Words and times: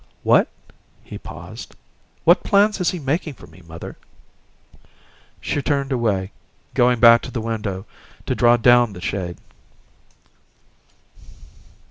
"What" 0.23 0.47
He 1.03 1.19
paused. 1.19 1.75
"What 2.23 2.41
plans 2.41 2.81
is 2.81 2.89
he 2.89 2.97
making 2.97 3.35
for 3.35 3.45
me, 3.45 3.61
mother?" 3.67 3.97
She 5.39 5.61
turned 5.61 5.91
away, 5.91 6.31
going 6.73 6.99
back 6.99 7.21
to 7.21 7.29
the 7.31 7.39
window 7.39 7.85
to 8.25 8.33
draw 8.33 8.57
down 8.57 8.93
the 8.93 8.99
shade. 9.01 9.37